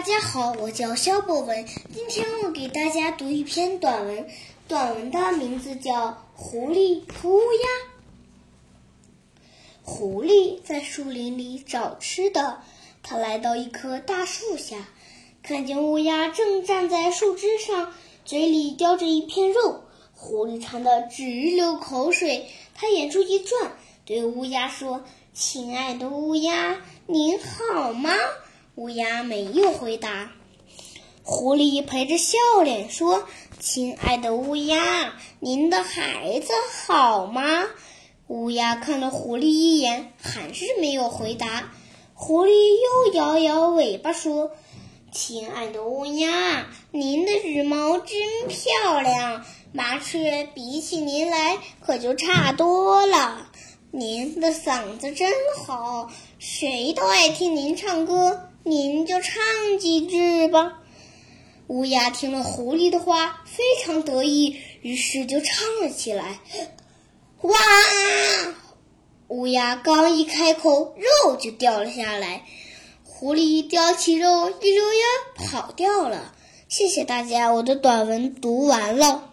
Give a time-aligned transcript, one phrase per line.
[0.00, 1.66] 大家好，我叫肖博文。
[1.92, 4.26] 今天我给大家读一篇短文，
[4.66, 7.68] 短文的名字叫《狐狸和乌鸦》。
[9.82, 12.62] 狐狸在树林里找吃的，
[13.02, 14.88] 它来到一棵大树下，
[15.42, 17.92] 看见乌鸦正站在树枝上，
[18.24, 19.82] 嘴里叼着一片肉。
[20.14, 23.72] 狐狸馋得直流口水，它眼珠一转，
[24.06, 25.04] 对乌鸦说
[25.34, 28.14] ：“亲爱的乌鸦，您好吗？”
[28.80, 30.30] 乌鸦没有回答。
[31.22, 33.28] 狐狸陪着笑脸说
[33.60, 36.54] ：“亲爱的乌鸦，您的孩子
[36.86, 37.66] 好吗？”
[38.28, 41.74] 乌鸦看了狐狸一眼，还是没有回答。
[42.14, 44.52] 狐狸又摇摇尾巴说
[45.12, 49.44] ：“亲爱的乌鸦，您的羽毛真漂亮，
[49.74, 53.46] 麻雀比起您来可就差多了。
[53.90, 55.30] 您的嗓子真
[55.66, 59.42] 好，谁都爱听您唱歌。”您就唱
[59.78, 60.80] 几句吧。
[61.68, 66.40] 乌鸦听了狐狸的话，非常得意，于是就唱了起来。
[67.42, 67.54] 哇！
[69.28, 72.44] 乌鸦刚一开口，肉就掉了下来。
[73.04, 75.04] 狐狸叼起肉，一溜烟
[75.36, 76.34] 跑掉了。
[76.68, 79.29] 谢谢大家，我的短文读完了。